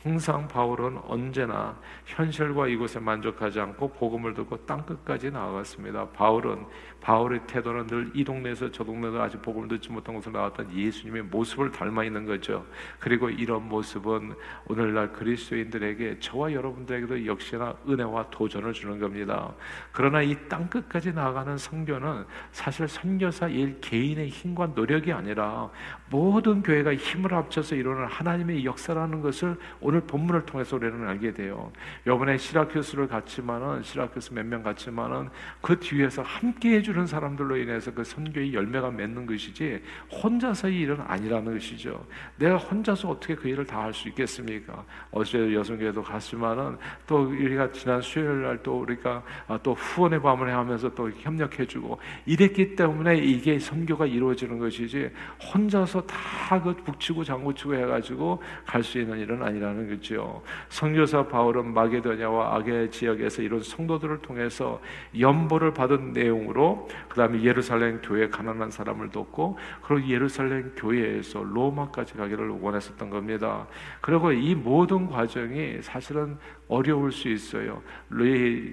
항상 0.03 0.49
바울은 0.49 0.99
언제나 1.07 1.79
현실과 2.07 2.67
이곳에 2.69 2.99
만족하지 2.99 3.61
않고 3.61 3.89
복음을 3.93 4.33
듣고 4.33 4.57
땅 4.65 4.83
끝까지 4.87 5.31
나아갔습니다. 5.31 6.09
바울은 6.09 6.65
바울의 7.03 7.41
태도는 7.47 7.87
늘 7.87 8.11
이 8.15 8.25
동네에서 8.25 8.71
저 8.71 8.83
동네에서 8.83 9.21
아직 9.23 9.41
복음을 9.43 9.69
듣지 9.69 9.93
못한 9.93 10.15
곳에 10.15 10.31
나왔던 10.31 10.75
예수님의 10.75 11.25
모습을 11.25 11.71
닮아 11.71 12.05
있는 12.05 12.25
거죠. 12.25 12.65
그리고 12.99 13.29
이런 13.29 13.69
모습은 13.69 14.35
오늘날 14.69 15.13
그리스도인들에게 15.13 16.19
저와 16.21 16.53
여러분들에게도 16.53 17.27
역시나 17.27 17.75
은혜와 17.89 18.31
도전을 18.31 18.73
주는 18.73 18.99
겁니다. 18.99 19.53
그러나 19.93 20.23
이 20.23 20.35
땅 20.49 20.69
끝까지 20.69 21.13
나아가는 21.13 21.57
성교는 21.59 22.25
사실 22.51 22.89
선교사 22.89 23.49
일 23.49 23.81
개인의 23.81 24.29
힘과 24.31 24.69
노력이 24.75 25.13
아니라 25.13 25.71
모든 26.09 26.63
교회가 26.63 26.95
힘을 26.95 27.33
합쳐서 27.35 27.77
이루는 27.77 28.07
하나님의 28.07 28.65
역사라는 28.65 29.21
것을 29.21 29.57
오늘 29.91 30.01
본문을 30.03 30.47
통해서 30.47 30.77
우리는 30.77 31.05
알게 31.09 31.33
돼요. 31.35 31.73
이번에 32.07 32.39
시라큐스를 32.39 33.09
갔지만은 33.09 33.83
시라큐스 33.83 34.33
몇 34.35 34.47
명 34.47 34.63
갔지만은 34.63 35.29
그 35.61 35.79
뒤에서 35.81 36.23
함께 36.23 36.77
해주는 36.77 37.07
사람들로 37.09 37.57
인해서 37.57 37.93
그 37.93 38.05
선교의 38.05 38.55
열매가 38.55 38.93
맺는 38.93 39.27
것이지 39.27 39.83
혼자서의 40.23 40.77
일은 40.79 41.01
아니라는 41.01 41.55
것이죠. 41.55 42.07
내가 42.37 42.57
혼자서 42.57 43.11
어떻게 43.11 43.35
그 43.35 43.49
일을 43.49 43.67
다 43.67 43.81
할 43.81 43.93
수 43.93 44.07
있겠습니까? 44.09 44.85
어제 45.11 45.53
여성교회도 45.53 46.03
갔지만은 46.05 46.77
또 47.09 47.23
우리가 47.29 47.73
지난 47.73 48.01
수요일 48.01 48.43
날 48.43 48.61
또 48.63 48.79
우리가 48.81 49.23
아, 49.49 49.59
또 49.63 49.73
후원의 49.73 50.21
밤을 50.21 50.53
하면서 50.55 50.95
또 50.95 51.11
협력해주고 51.11 51.99
이랬기 52.27 52.77
때문에 52.77 53.17
이게 53.17 53.59
선교가 53.59 54.05
이루어지는 54.07 54.59
것이지 54.59 55.11
혼자서 55.53 56.07
다 56.07 56.61
그 56.61 56.75
북치고 56.77 57.25
장구치고 57.25 57.75
해가지고 57.75 58.41
갈 58.67 58.85
수 58.85 58.99
있는 59.01 59.19
일은 59.19 59.43
아니라는 59.43 59.80
거죠. 59.89 60.43
선교사 60.69 61.27
바울은 61.29 61.73
마게도냐와 61.73 62.57
아게 62.57 62.91
지역에서 62.91 63.43
이런 63.43 63.63
성도들을 63.63 64.19
통해서 64.23 64.81
연보를 65.19 65.73
받은 65.73 66.13
내용으로 66.13 66.89
그 67.09 67.17
다음에 67.17 67.43
예루살렘 67.43 68.01
교회 68.01 68.29
가난한 68.29 68.71
사람을 68.71 69.11
돕고 69.11 69.59
그리고 69.83 70.09
예루살렘 70.09 70.73
교회에서 70.77 71.43
로마까지 71.43 72.15
가기를 72.15 72.49
원했었던 72.61 73.11
겁니다. 73.11 73.67
그리고 74.01 74.33
이 74.33 74.55
모든 74.55 75.07
과정이 75.07 75.79
사실은 75.83 76.39
어려울 76.71 77.11
수 77.11 77.29
있어요. 77.29 77.83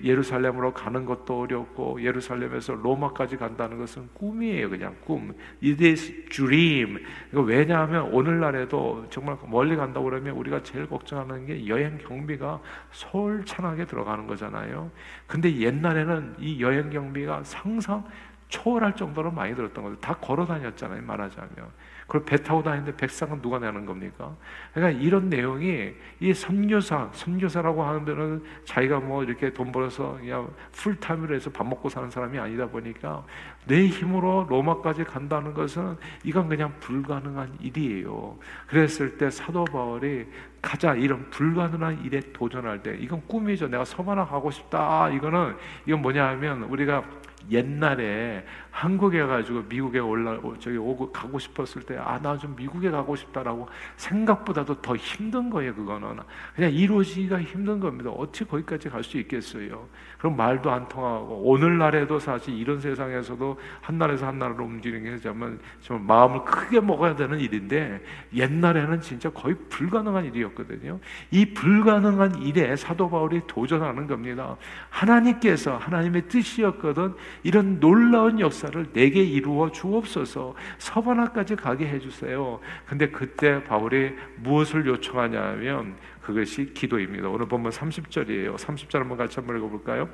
예루살렘으로 0.03 0.71
가는 0.71 1.03
것도 1.03 1.41
어렵고 1.41 2.01
예루살렘에서 2.01 2.75
로마까지 2.75 3.37
간다는 3.37 3.79
것은 3.79 4.07
꿈이에요, 4.13 4.69
그냥 4.69 4.95
꿈. 5.03 5.33
It 5.63 5.83
is 5.83 6.25
dream. 6.29 7.03
왜냐하면 7.31 8.13
오늘날에도 8.13 9.07
정말 9.09 9.35
멀리 9.47 9.75
간다고 9.75 10.05
그러면 10.05 10.35
우리가 10.35 10.61
제일 10.61 10.87
걱정하는 10.87 11.47
게 11.47 11.67
여행 11.67 11.97
경비가 11.97 12.61
솔찬하게 12.91 13.85
들어가는 13.85 14.27
거잖아요. 14.27 14.91
근데 15.25 15.57
옛날에는 15.57 16.35
이 16.37 16.61
여행 16.61 16.91
경비가 16.91 17.43
상상 17.43 18.05
초월할 18.49 18.95
정도로 18.95 19.31
많이 19.31 19.55
들었던 19.55 19.83
거죠. 19.83 19.99
다 19.99 20.13
걸어 20.13 20.45
다녔잖아요, 20.45 21.01
말하자면. 21.01 21.86
그걸 22.07 22.23
배 22.23 22.37
타고 22.37 22.63
다니는데 22.63 22.95
백상은 22.95 23.41
누가 23.41 23.59
내는 23.59 23.85
겁니까? 23.85 24.33
그러니까 24.73 25.01
이런 25.01 25.29
내용이 25.29 25.93
이 26.21 26.33
선교사, 26.33 27.09
선교사라고 27.11 27.83
하는 27.83 28.05
데는 28.05 28.43
자기가 28.63 29.01
뭐 29.01 29.23
이렇게 29.23 29.51
돈 29.51 29.73
벌어서 29.73 30.17
그냥 30.17 30.49
풀타임으로 30.71 31.35
해서 31.35 31.49
밥 31.51 31.67
먹고 31.67 31.89
사는 31.89 32.09
사람이 32.09 32.39
아니다 32.39 32.65
보니까 32.67 33.25
내 33.65 33.87
힘으로 33.87 34.47
로마까지 34.49 35.03
간다는 35.03 35.53
것은 35.53 35.97
이건 36.23 36.47
그냥 36.47 36.73
불가능한 36.79 37.57
일이에요. 37.59 38.37
그랬을 38.67 39.17
때 39.17 39.29
사도 39.29 39.65
바울이 39.65 40.27
가자 40.61 40.95
이런 40.95 41.29
불가능한 41.29 42.05
일에 42.05 42.21
도전할 42.31 42.83
때 42.83 42.95
이건 42.97 43.21
꿈이죠. 43.27 43.67
내가 43.67 43.83
서바나 43.83 44.25
가고 44.25 44.49
싶다. 44.49 45.09
이거는 45.09 45.57
이건 45.85 46.01
뭐냐 46.01 46.25
하면 46.29 46.63
우리가 46.63 47.03
옛날에 47.49 48.45
한국에 48.71 49.23
가지고 49.25 49.63
미국에 49.67 49.97
올라 49.99 50.37
저기 50.59 50.77
오고 50.77 51.11
가고 51.11 51.39
싶었을 51.39 51.81
때 51.83 51.97
아 51.97 52.19
나 52.21 52.37
좀 52.37 52.55
미국에 52.55 52.91
가고 52.91 53.15
싶다라고 53.15 53.67
생각보다도 53.95 54.81
더 54.81 54.95
힘든 54.95 55.49
거예요 55.49 55.73
그거는. 55.73 56.17
그냥 56.55 56.71
이루어지기가 56.73 57.41
힘든 57.41 57.79
겁니다. 57.79 58.09
어떻게 58.11 58.45
거기까지 58.45 58.89
갈 58.89 59.03
수 59.03 59.17
있겠어요? 59.17 59.87
그럼 60.17 60.35
말도 60.35 60.69
안 60.69 60.87
통하고 60.89 61.43
오늘날에도 61.43 62.19
사실 62.19 62.53
이런 62.55 62.79
세상에서도 62.79 63.59
한 63.81 63.97
나라에서 63.97 64.27
한 64.27 64.37
나라로 64.39 64.65
움직이는 64.65 65.03
게 65.03 65.17
정말, 65.21 65.57
정말 65.79 66.05
마음을 66.05 66.43
크게 66.43 66.79
먹어야 66.81 67.15
되는 67.15 67.39
일인데 67.39 68.03
옛날에는 68.35 69.01
진짜 69.01 69.29
거의 69.29 69.55
불가능한 69.69 70.25
일이었거든요. 70.25 70.99
이 71.31 71.45
불가능한 71.53 72.41
일에 72.43 72.75
사도 72.75 73.09
바울이 73.09 73.41
도전하는 73.47 74.05
겁니다. 74.07 74.55
하나님께서 74.89 75.77
하나님의 75.77 76.27
뜻이었거든 76.27 77.15
이런 77.43 77.79
놀라운 77.79 78.39
역사 78.39 78.67
역사를 78.67 78.91
내게 78.91 79.23
이루어 79.23 79.71
주옵소서 79.71 80.55
서바나까지 80.77 81.55
가게 81.55 81.87
해주세요. 81.87 82.59
근데 82.85 83.09
그때 83.09 83.63
바울이 83.63 84.13
무엇을 84.37 84.85
요청하냐면 84.85 85.95
그것이 86.21 86.73
기도입니다. 86.73 87.29
오늘 87.29 87.47
본문 87.47 87.71
30절이에요. 87.71 88.55
30절 88.55 88.99
한번 88.99 89.17
같이 89.17 89.35
한번 89.35 89.57
읽어볼까요? 89.57 90.09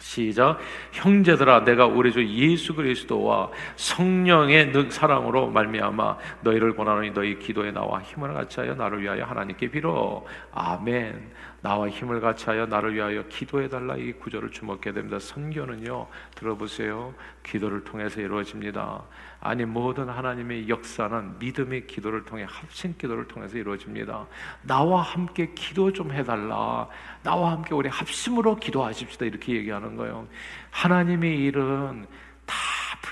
시작 0.00 0.58
형제들아 0.92 1.64
내가 1.64 1.86
우리 1.86 2.10
주 2.10 2.26
예수 2.26 2.74
그리스도와 2.74 3.50
성령의 3.76 4.72
사랑으로 4.90 5.48
말미암아 5.48 6.16
너희를 6.40 6.74
권하노니 6.74 7.10
너희 7.10 7.38
기도에 7.38 7.70
나와 7.70 8.00
힘을 8.00 8.32
같이하여 8.32 8.76
나를 8.76 9.02
위하여 9.02 9.24
하나님께 9.24 9.70
빌어 9.70 10.24
아멘 10.52 11.30
나와 11.62 11.88
힘을 11.88 12.20
같이하여 12.20 12.66
나를 12.66 12.94
위하여 12.94 13.22
기도해 13.28 13.68
달라 13.68 13.96
이 13.96 14.12
구절을 14.12 14.50
주목해야 14.50 14.94
됩니다. 14.94 15.18
선교는요 15.18 16.06
들어보세요 16.34 17.14
기도를 17.42 17.84
통해서 17.84 18.20
이루어집니다. 18.20 19.02
아니 19.40 19.64
모든 19.64 20.08
하나님의 20.08 20.68
역사는 20.68 21.38
믿음의 21.38 21.86
기도를 21.86 22.24
통해 22.24 22.46
합심 22.48 22.94
기도를 22.98 23.26
통해서 23.28 23.58
이루어집니다. 23.58 24.26
나와 24.62 25.02
함께 25.02 25.52
기도 25.54 25.92
좀 25.92 26.12
해달라. 26.12 26.88
나와 27.22 27.52
함께 27.52 27.74
우리 27.74 27.88
합심으로 27.88 28.56
기도하십시다. 28.56 29.26
이렇게 29.26 29.54
얘기하는 29.54 29.96
거예요. 29.96 30.26
하나님의 30.70 31.38
일은 31.44 32.06
다 32.06 32.29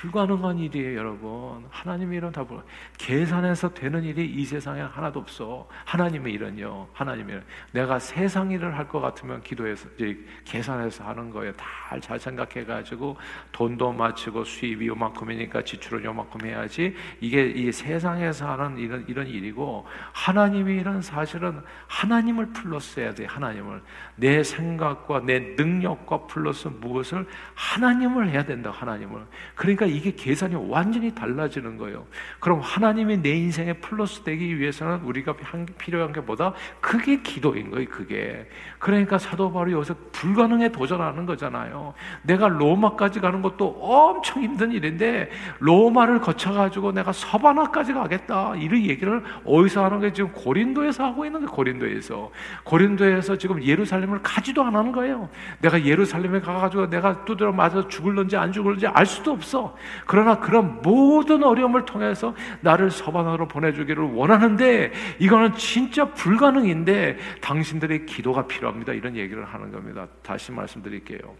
불가능한 0.00 0.58
일이에요, 0.58 0.96
여러분. 0.96 1.66
하나님의 1.70 2.18
일은 2.18 2.30
다 2.30 2.44
불. 2.44 2.62
계산해서 2.98 3.74
되는 3.74 4.04
일이 4.04 4.24
이 4.26 4.44
세상에 4.44 4.80
하나도 4.80 5.18
없어. 5.18 5.66
하나님의 5.86 6.34
일은요. 6.34 6.86
하나님의 6.92 7.36
일. 7.36 7.42
내가 7.72 7.98
세상 7.98 8.50
일을 8.50 8.76
할 8.76 8.88
것 8.88 9.00
같으면 9.00 9.42
기도해서 9.42 9.86
이제 9.96 10.16
계산해서 10.44 11.04
하는 11.04 11.30
거예요. 11.30 11.52
다 11.54 11.66
잘 12.00 12.18
생각해 12.18 12.64
가지고 12.66 13.16
돈도 13.50 13.92
맞추고 13.92 14.44
수입이 14.44 14.86
요만큼이니까 14.88 15.64
지출은 15.64 16.04
요만큼 16.04 16.46
해야지. 16.46 16.94
이게 17.20 17.46
이 17.46 17.72
세상에서 17.72 18.50
하는 18.52 18.78
이런 18.78 19.04
이런 19.08 19.26
일이고 19.26 19.86
하나님의 20.12 20.76
일은 20.80 21.02
사실은 21.02 21.60
하나님을 21.88 22.52
플러스 22.52 23.00
해야 23.00 23.12
돼. 23.14 23.24
하나님을 23.26 23.82
내 24.18 24.42
생각과 24.42 25.20
내 25.24 25.38
능력과 25.56 26.26
플러스 26.26 26.66
무엇을 26.66 27.24
하나님을 27.54 28.30
해야 28.30 28.44
된다. 28.44 28.72
하나님을. 28.74 29.20
그러니까 29.54 29.86
이게 29.86 30.12
계산이 30.12 30.56
완전히 30.68 31.14
달라지는 31.14 31.76
거예요. 31.76 32.04
그럼 32.40 32.60
하나님이 32.60 33.18
내 33.18 33.30
인생에 33.30 33.74
플러스 33.74 34.22
되기 34.22 34.58
위해서는 34.58 35.02
우리가 35.02 35.36
필요한 35.78 36.12
게 36.12 36.20
뭐다? 36.20 36.52
그게 36.80 37.22
기도인 37.22 37.70
거예요, 37.70 37.88
그게. 37.88 38.48
그러니까 38.80 39.18
사도 39.18 39.52
바울이 39.52 39.72
여기서 39.72 39.94
불가능에 40.10 40.72
도전하는 40.72 41.24
거잖아요. 41.24 41.94
내가 42.22 42.48
로마까지 42.48 43.20
가는 43.20 43.40
것도 43.40 43.68
엄청 43.80 44.42
힘든 44.42 44.72
일인데 44.72 45.30
로마를 45.60 46.20
거쳐가지고 46.20 46.90
내가 46.90 47.12
서바나까지 47.12 47.92
가겠다. 47.92 48.56
이런 48.56 48.82
얘기를 48.82 49.22
어디서 49.44 49.84
하는 49.84 50.00
게 50.00 50.12
지금 50.12 50.32
고린도에서 50.32 51.04
하고 51.04 51.24
있는 51.24 51.42
게 51.42 51.46
고린도에서. 51.46 52.32
고린도에서 52.64 53.38
지금 53.38 53.62
예루살렘 53.62 54.07
을 54.14 54.22
가지도 54.22 54.62
안 54.62 54.74
하는 54.74 54.92
거예요. 54.92 55.28
내가 55.60 55.84
예루살렘에 55.84 56.40
가가지고 56.40 56.88
내가 56.90 57.24
두드려 57.24 57.52
맞아 57.52 57.86
죽을런지 57.88 58.36
안 58.36 58.52
죽을런지 58.52 58.86
알 58.86 59.06
수도 59.06 59.32
없어. 59.32 59.76
그러나 60.06 60.38
그런 60.38 60.80
모든 60.82 61.42
어려움을 61.42 61.84
통해서 61.84 62.34
나를 62.60 62.90
서반으로 62.90 63.48
보내주기를 63.48 64.02
원하는데 64.02 64.92
이거는 65.18 65.54
진짜 65.54 66.06
불가능인데 66.06 67.18
당신들의 67.40 68.06
기도가 68.06 68.46
필요합니다. 68.46 68.92
이런 68.92 69.16
얘기를 69.16 69.44
하는 69.44 69.72
겁니다. 69.72 70.06
다시 70.22 70.52
말씀드릴게요. 70.52 71.34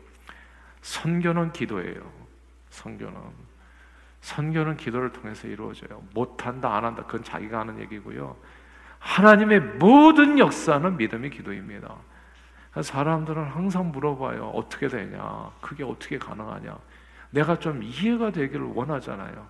선교는 0.82 1.52
기도예요. 1.52 2.00
선교는. 2.70 3.16
선교는 4.20 4.76
기도를 4.76 5.12
통해서 5.12 5.46
이루어져요. 5.48 6.02
못한다, 6.12 6.76
안 6.76 6.84
한다. 6.84 7.04
그건 7.04 7.22
자기가 7.22 7.60
하는 7.60 7.78
얘기고요. 7.80 8.36
하나님의 8.98 9.60
모든 9.78 10.38
역사는 10.38 10.96
믿음의 10.96 11.30
기도입니다. 11.30 11.94
사람들은 12.82 13.44
항상 13.44 13.90
물어봐요. 13.90 14.50
어떻게 14.54 14.88
되냐? 14.88 15.50
그게 15.60 15.84
어떻게 15.84 16.18
가능하냐? 16.18 16.76
내가 17.30 17.58
좀 17.58 17.82
이해가 17.82 18.30
되기를 18.30 18.72
원하잖아요. 18.74 19.46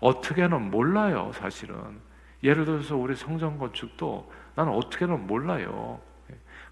어떻게는 0.00 0.70
몰라요, 0.70 1.30
사실은. 1.34 1.74
예를 2.42 2.64
들어서 2.64 2.96
우리 2.96 3.16
성전 3.16 3.58
건축도 3.58 4.30
나는 4.54 4.72
어떻게는 4.72 5.26
몰라요. 5.26 6.00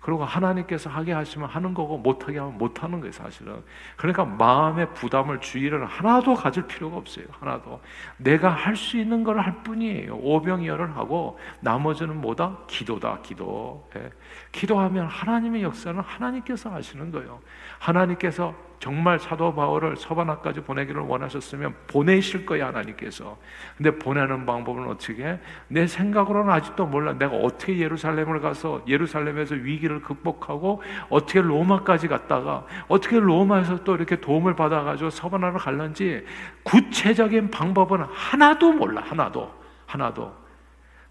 그리고 0.04 0.22
하나님께서 0.22 0.90
하게 0.90 1.12
하시면 1.12 1.48
하는 1.48 1.72
거고 1.72 1.96
못하게 1.96 2.38
하면 2.38 2.58
못하는 2.58 3.00
거예요 3.00 3.10
사실은. 3.10 3.62
그러니까 3.96 4.26
마음의 4.26 4.92
부담을 4.92 5.40
주의를 5.40 5.86
하나도 5.86 6.34
가질 6.34 6.66
필요가 6.66 6.98
없어요 6.98 7.24
하나도. 7.40 7.80
내가 8.18 8.50
할 8.50 8.76
수 8.76 8.98
있는 8.98 9.24
걸 9.24 9.38
할 9.40 9.62
뿐이에요. 9.62 10.16
오병이어를 10.16 10.94
하고 10.96 11.38
나머지는 11.60 12.20
뭐다? 12.20 12.58
기도다 12.66 13.20
기도. 13.22 13.88
예. 13.96 14.10
기도하면 14.52 15.06
하나님의 15.06 15.62
역사는 15.62 16.00
하나님께서 16.02 16.70
하시는 16.70 17.10
거예요. 17.10 17.40
하나님께서 17.78 18.54
정말 18.84 19.18
사도 19.18 19.54
바울을 19.54 19.96
서바나까지 19.96 20.60
보내기를 20.60 21.00
원하셨으면 21.00 21.74
보내실 21.86 22.44
거야 22.44 22.66
하나님께서. 22.66 23.38
근데 23.78 23.90
보내는 23.90 24.44
방법은 24.44 24.88
어떻게? 24.88 25.24
해? 25.24 25.40
내 25.68 25.86
생각으로는 25.86 26.52
아직도 26.52 26.84
몰라. 26.84 27.14
내가 27.14 27.34
어떻게 27.34 27.78
예루살렘을 27.78 28.42
가서 28.42 28.84
예루살렘에서 28.86 29.54
위기를 29.54 30.02
극복하고 30.02 30.82
어떻게 31.08 31.40
로마까지 31.40 32.08
갔다가 32.08 32.66
어떻게 32.86 33.18
로마에서 33.18 33.84
또 33.84 33.94
이렇게 33.94 34.20
도움을 34.20 34.54
받아가지고 34.54 35.08
서바나를 35.08 35.60
갈는지 35.60 36.26
구체적인 36.64 37.50
방법은 37.50 38.02
하나도 38.02 38.74
몰라. 38.74 39.00
하나도 39.00 39.50
하나도. 39.86 40.30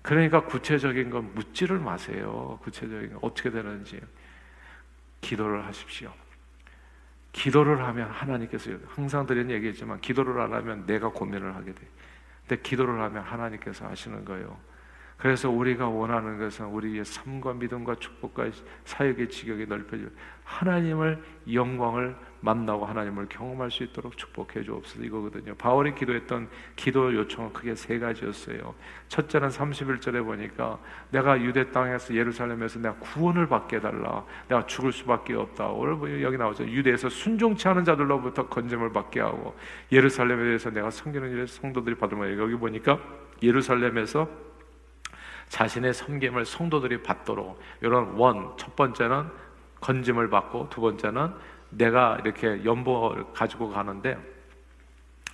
그러니까 0.04 0.42
구체적인 0.46 1.10
건 1.10 1.32
묻지를 1.34 1.80
마세요. 1.80 2.60
구체적인 2.62 3.14
건 3.14 3.20
어떻게 3.24 3.50
되는지 3.50 4.00
기도를 5.22 5.66
하십시오. 5.66 6.12
기도를 7.34 7.84
하면 7.84 8.10
하나님께서 8.10 8.72
항상 8.88 9.26
드린 9.26 9.50
얘기했지만 9.52 10.00
기도를 10.00 10.40
안 10.40 10.54
하면 10.54 10.86
내가 10.86 11.10
고민을 11.10 11.56
하게 11.56 11.74
돼. 11.74 11.82
근데 12.48 12.62
기도를 12.62 13.02
하면 13.02 13.24
하나님께서 13.24 13.88
하시는 13.88 14.24
거예요. 14.24 14.58
그래서 15.24 15.50
우리가 15.50 15.88
원하는 15.88 16.38
것은 16.38 16.66
우리의 16.66 17.06
삶과 17.06 17.54
믿음과 17.54 17.96
축복과 17.96 18.50
사역의 18.84 19.30
지경이 19.30 19.68
넓혀져 19.68 20.04
하나님을 20.44 21.24
영광을 21.54 22.14
만나고 22.42 22.86
하나님을 22.86 23.30
경험할 23.30 23.72
수 23.72 23.84
있도록 23.84 24.18
축복해 24.18 24.64
주옵소서 24.64 25.02
이거거든요. 25.02 25.56
바울이 25.56 25.96
기도했던 25.96 26.50
기도 26.76 27.16
요청은 27.16 27.54
크게 27.54 27.74
세 27.74 28.00
가지였어요. 28.00 28.76
첫째는 29.08 29.48
31절에 29.48 30.26
보니까 30.26 30.78
내가 31.10 31.40
유대 31.40 31.72
땅에서 31.72 32.14
예루살렘에서 32.14 32.80
내가 32.80 32.96
구원을 32.96 33.48
받게 33.48 33.80
달라. 33.80 34.26
내가 34.50 34.66
죽을 34.66 34.92
수밖에 34.92 35.36
없다. 35.36 35.68
오늘 35.70 36.22
여기 36.22 36.36
나오죠. 36.36 36.66
유대에서 36.66 37.08
순종치 37.08 37.66
않은 37.70 37.86
자들로부터 37.86 38.50
건짐을 38.50 38.92
받게 38.92 39.22
하고 39.22 39.56
예루살렘에 39.90 40.44
대해서 40.44 40.70
내가 40.70 40.90
섬기는 40.90 41.32
일에 41.32 41.46
성도들이 41.46 41.96
받으면 41.96 42.38
여기 42.38 42.56
보니까 42.56 43.00
예루살렘에서 43.42 44.28
자신의 45.54 45.94
섬김을 45.94 46.46
성도들이 46.46 47.04
받도록. 47.04 47.60
이런 47.82 48.16
원 48.16 48.58
첫 48.58 48.76
번째는 48.76 49.30
건짐을 49.82 50.32
받고 50.32 50.70
두 50.72 50.82
번째는 50.82 51.32
내가 51.70 52.18
이렇게 52.24 52.66
연봉을 52.66 53.34
가지고 53.34 53.70
가는데 53.70 54.18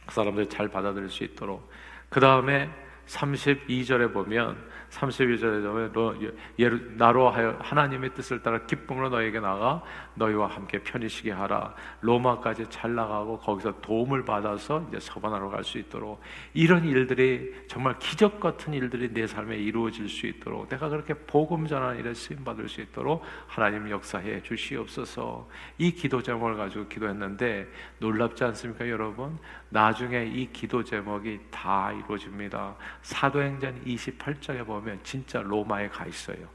그 0.06 0.14
사람들이 0.14 0.50
잘 0.50 0.68
받아들일 0.68 1.10
수 1.10 1.24
있도록. 1.24 1.70
그 2.10 2.20
다음에 2.20 2.70
32절에 3.10 4.14
보면 4.14 4.58
32절에 4.90 5.94
보면 5.94 6.98
나로 6.98 7.30
하여 7.30 7.58
하나님의 7.60 8.14
뜻을 8.14 8.42
따라 8.42 8.66
기쁨으로 8.66 9.10
너에게 9.10 9.40
나가 9.40 9.84
너희와 10.16 10.48
함께 10.48 10.80
편히 10.80 11.08
쉬게 11.08 11.32
하라. 11.32 11.74
로마까지 12.02 12.66
잘 12.70 12.96
나가고 12.96 13.40
거기서 13.40 13.82
도움을 13.82 14.26
받아서 14.26 14.86
이제 14.90 15.00
서반하러 15.00 15.50
갈 15.50 15.60
수 15.64 15.78
있도록 15.78 16.20
이런 16.54 16.86
일들이 16.86 17.54
정말 17.68 18.00
기적 18.00 18.40
같은 18.40 18.74
일들이 18.74 19.14
내 19.14 19.28
삶에 19.28 19.58
이루어질 19.58 20.10
수 20.10 20.26
있도록 20.26 20.68
내가 20.70 20.90
그렇게 20.90 21.14
복음 21.14 21.68
전하는 21.68 22.00
일에 22.00 22.14
쓰임 22.14 22.44
받을 22.44 22.68
수 22.68 22.82
있도록 22.82 23.24
하나님 23.48 23.90
역사해 23.90 24.42
주시옵소서. 24.42 25.48
이 25.78 25.92
기도 25.92 26.24
제목을 26.24 26.58
가지고 26.58 26.88
기도했는데 26.88 27.68
놀랍지 28.00 28.44
않습니까 28.46 28.90
여러분 28.90 29.38
나중에 29.70 30.26
이 30.26 30.52
기도 30.52 30.84
제목이 30.84 31.40
다 31.52 31.92
이루어집니다. 31.92 32.76
사도행전 33.02 33.84
28장에 33.86 34.66
보면 34.66 35.00
진짜 35.04 35.42
로마에 35.42 35.90
가 35.90 36.06
있어요. 36.06 36.48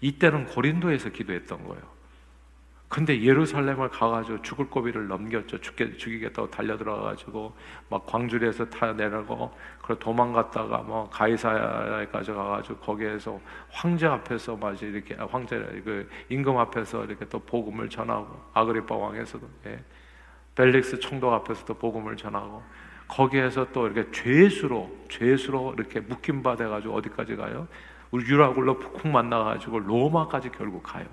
이때는 0.00 0.46
고린도에서 0.46 1.10
기도했던 1.10 1.66
거예요. 1.66 1.98
근데 2.88 3.22
예루살렘을 3.22 3.90
가가지고 3.90 4.40
죽을 4.40 4.70
고비를 4.70 5.08
넘겼죠. 5.08 5.60
죽게, 5.60 5.98
죽이겠다고 5.98 6.50
달려들어가지고 6.50 7.54
막 7.90 8.06
광주리에서 8.06 8.64
타 8.70 8.92
내려고 8.94 9.54
그래 9.82 9.98
도망갔다가 9.98 10.78
뭐 10.78 11.08
가이사야까지 11.10 12.32
가가지고 12.32 12.78
거기에서 12.78 13.38
황제 13.70 14.06
앞에서 14.06 14.56
마치 14.56 14.86
이렇게 14.86 15.14
아, 15.18 15.26
황제 15.30 15.58
그 15.84 16.08
임금 16.30 16.56
앞에서 16.56 17.04
이렇게 17.04 17.26
또 17.26 17.38
복음을 17.38 17.90
전하고 17.90 18.42
아그리파 18.54 18.96
왕에서도 18.96 19.46
예. 19.66 19.84
벨릭스 20.58 20.98
총독 20.98 21.32
앞에서도 21.32 21.72
복음을 21.74 22.16
전하고 22.16 22.64
거기에서 23.06 23.68
또 23.72 23.86
이렇게 23.86 24.10
죄수로 24.10 24.90
죄수로 25.08 25.74
이렇게 25.78 26.00
묶임 26.00 26.42
받아 26.42 26.68
가지고 26.68 26.94
어디까지 26.96 27.36
가요? 27.36 27.68
우리 28.10 28.26
유라굴로 28.26 28.80
푹 28.80 29.06
만나 29.06 29.44
가지고 29.44 29.78
로마까지 29.78 30.50
결국 30.50 30.82
가요. 30.82 31.06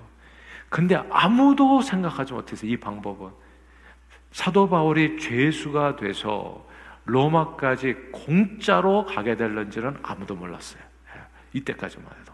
근데 0.68 0.96
아무도 1.10 1.80
생각하지 1.80 2.32
못해서 2.32 2.66
이 2.66 2.76
방법은 2.76 3.30
사도 4.32 4.68
바울이 4.68 5.20
죄수가 5.20 5.94
돼서 5.94 6.66
로마까지 7.04 7.94
공짜로 8.10 9.06
가게 9.06 9.36
될는지는 9.36 9.96
아무도 10.02 10.34
몰랐어요. 10.34 10.82
예, 11.14 11.20
이때까지만 11.52 12.10
해도. 12.20 12.32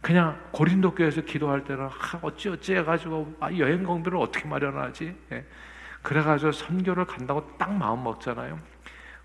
그냥 0.00 0.40
고린도 0.52 0.94
교회에서 0.94 1.22
기도할 1.22 1.64
때는 1.64 1.86
아, 1.86 1.90
어찌 2.22 2.48
어찌 2.48 2.76
해가지고 2.76 3.34
아, 3.40 3.52
여행 3.54 3.82
공비를 3.82 4.18
어떻게 4.18 4.46
마련하지? 4.46 5.16
예. 5.32 5.44
그래가지고 6.02 6.52
선교를 6.52 7.06
간다고 7.06 7.56
딱 7.58 7.72
마음 7.72 8.04
먹잖아요. 8.04 8.58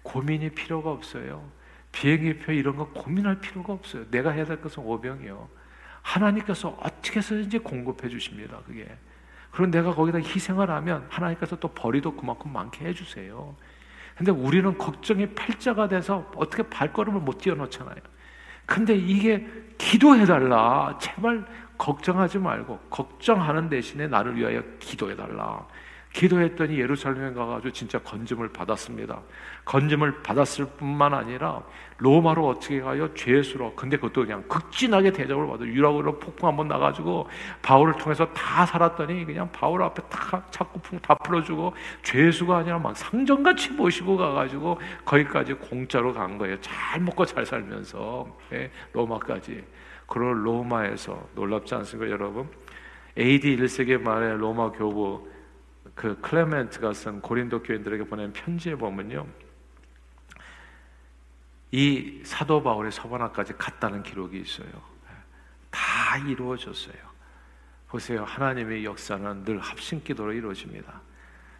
고민이 0.03 0.51
필요가 0.51 0.91
없어요. 0.91 1.43
비행기표 1.91 2.51
이런 2.51 2.75
거 2.75 2.87
고민할 2.89 3.39
필요가 3.39 3.73
없어요. 3.73 4.05
내가 4.11 4.31
해야 4.31 4.45
될 4.45 4.61
것은 4.61 4.83
오병이요. 4.83 5.49
하나님께서 6.01 6.77
어떻게 6.79 7.17
해서든지 7.17 7.59
공급해 7.59 8.07
주십니다. 8.07 8.59
그게. 8.65 8.87
그럼 9.51 9.71
내가 9.71 9.93
거기다 9.93 10.19
희생을 10.19 10.69
하면 10.69 11.05
하나님께서 11.09 11.55
또 11.57 11.69
벌이도 11.69 12.15
그만큼 12.15 12.53
많게 12.53 12.85
해주세요. 12.85 13.55
근데 14.15 14.31
우리는 14.31 14.77
걱정이 14.77 15.27
팔자가 15.27 15.87
돼서 15.87 16.29
어떻게 16.35 16.63
발걸음을 16.63 17.21
못 17.21 17.39
뛰어놓잖아요. 17.39 17.95
근데 18.65 18.95
이게 18.95 19.47
기도해달라. 19.77 20.97
제발 20.99 21.45
걱정하지 21.77 22.39
말고 22.39 22.79
걱정하는 22.89 23.69
대신에 23.69 24.07
나를 24.07 24.35
위하여 24.35 24.61
기도해달라. 24.79 25.65
기도했더니 26.13 26.79
예루살렘에 26.79 27.33
가가지고 27.33 27.71
진짜 27.71 27.99
건짐을 27.99 28.49
받았습니다. 28.49 29.21
건짐을 29.65 30.23
받았을 30.23 30.65
뿐만 30.77 31.13
아니라 31.13 31.61
로마로 31.97 32.47
어떻게 32.47 32.79
가요? 32.79 33.13
죄수로. 33.13 33.75
근데 33.75 33.97
그것도 33.97 34.25
그냥 34.25 34.43
극진하게 34.47 35.11
대접을 35.11 35.47
받아. 35.47 35.65
유라굴로 35.65 36.19
폭풍 36.19 36.47
한번 36.47 36.67
나가지고 36.67 37.27
바울을 37.61 37.95
통해서 37.95 38.25
다 38.33 38.65
살았더니 38.65 39.25
그냥 39.25 39.51
바울 39.51 39.83
앞에 39.83 40.01
다 40.09 40.43
착고풍 40.49 40.99
다 40.99 41.13
풀어주고 41.15 41.73
죄수가 42.03 42.57
아니라 42.57 42.79
막 42.79 42.95
상전같이 42.95 43.71
모시고 43.71 44.17
가가지고 44.17 44.79
거기까지 45.05 45.53
공짜로 45.53 46.13
간 46.13 46.37
거예요. 46.37 46.59
잘 46.61 47.01
먹고 47.01 47.25
잘 47.25 47.45
살면서 47.45 48.27
예, 48.53 48.71
로마까지. 48.93 49.63
그걸 50.07 50.45
로마에서 50.45 51.27
놀랍지 51.35 51.75
않습니까, 51.75 52.09
여러분? 52.09 52.49
AD 53.17 53.57
1세기 53.57 54.01
말에 54.01 54.37
로마 54.37 54.71
교부 54.71 55.27
그 55.97 56.15
클레멘트가 56.21 56.93
쓴 56.93 57.19
고린도 57.21 57.63
교인들에게 57.63 58.03
보낸 58.03 58.31
편지에 58.31 58.75
보면요. 58.75 59.25
이 61.71 62.21
사도 62.23 62.61
바울의 62.61 62.91
서바나까지 62.91 63.53
갔다는 63.53 64.03
기록이 64.03 64.39
있어요. 64.39 64.69
다 65.71 66.17
이루어졌어요. 66.19 66.95
보세요. 67.87 68.23
하나님의 68.25 68.85
역사는 68.85 69.43
늘 69.43 69.57
합심 69.57 70.03
기도로 70.03 70.33
이루어집니다. 70.33 71.01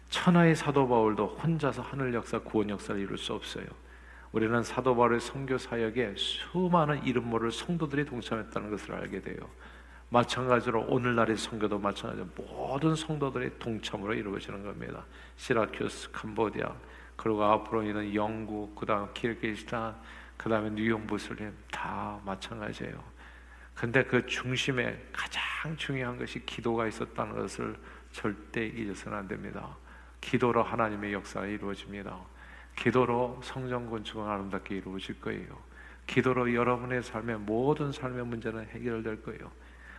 천하의 0.08 0.54
사도 0.54 0.86
바울도 0.86 1.26
혼자서 1.42 1.82
하늘 1.82 2.14
역사, 2.14 2.38
구원 2.38 2.70
역사를 2.70 2.98
이룰 3.00 3.18
수 3.18 3.34
없어요. 3.34 3.66
우리는 4.30 4.62
사도 4.62 4.94
바울의 4.94 5.18
선교 5.18 5.58
사역에 5.58 6.14
수많은 6.16 7.04
이름 7.04 7.28
모를 7.28 7.50
성도들이 7.50 8.04
동참했다는 8.04 8.70
것을 8.70 8.94
알게 8.94 9.20
돼요. 9.20 9.36
마찬가지로 10.10 10.86
오늘날의 10.88 11.36
성교도 11.36 11.78
마찬가지로 11.78 12.26
모든 12.36 12.94
성도들의 12.94 13.58
동참으로 13.58 14.14
이루어지는 14.14 14.64
겁니다. 14.64 15.04
시라큐스, 15.36 16.10
캄보디아, 16.12 16.74
그리고 17.16 17.44
앞으로 17.44 17.82
있는 17.82 18.14
영국, 18.14 18.74
그다음 18.74 19.12
키르기스탄, 19.12 19.94
그다음에 20.36 20.70
뉴욕 20.70 21.00
무슬림 21.00 21.52
다 21.70 22.18
마찬가지예요. 22.24 23.02
근데 23.74 24.02
그 24.04 24.24
중심에 24.26 25.08
가장 25.12 25.76
중요한 25.76 26.18
것이 26.18 26.44
기도가 26.44 26.86
있었다는 26.86 27.34
것을 27.34 27.76
절대 28.12 28.66
잊어서는 28.66 29.18
안 29.18 29.28
됩니다. 29.28 29.76
기도로 30.20 30.62
하나님의 30.62 31.12
역사가 31.12 31.46
이루어집니다. 31.46 32.18
기도로 32.76 33.40
성전 33.42 33.90
건축은 33.90 34.24
아름답게 34.24 34.76
이루어질 34.76 35.20
거예요. 35.20 35.58
기도로 36.06 36.54
여러분의 36.54 37.02
삶의 37.02 37.38
모든 37.38 37.92
삶의 37.92 38.24
문제는 38.24 38.66
해결될 38.68 39.22
거예요. 39.22 39.50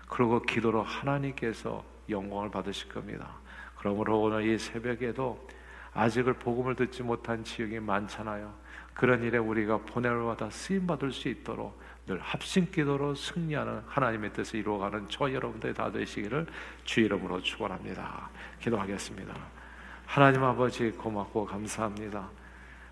그리고 0.09 0.41
기도로 0.41 0.83
하나님께서 0.83 1.85
영광을 2.09 2.51
받으실 2.51 2.89
겁니다. 2.89 3.37
그러므로 3.77 4.19
오늘 4.21 4.45
이 4.45 4.57
새벽에도 4.57 5.47
아직을 5.93 6.33
복음을 6.33 6.75
듣지 6.75 7.03
못한 7.03 7.43
지역이 7.43 7.79
많잖아요. 7.79 8.53
그런 8.93 9.23
일에 9.23 9.37
우리가 9.37 9.77
보냄을 9.77 10.25
받아 10.25 10.49
쓰임 10.49 10.85
받을 10.85 11.13
수 11.13 11.29
있도록 11.29 11.79
늘 12.05 12.19
합심 12.19 12.71
기도로 12.71 13.15
승리하는 13.15 13.83
하나님의 13.87 14.33
뜻을 14.33 14.59
이루어가는 14.59 15.05
저 15.09 15.31
여러분들이 15.31 15.73
다 15.73 15.91
되시기를 15.91 16.47
주 16.83 16.99
이름으로 17.01 17.41
축원합니다. 17.41 18.29
기도하겠습니다. 18.59 19.33
하나님 20.05 20.43
아버지 20.43 20.91
고맙고 20.91 21.45
감사합니다. 21.45 22.27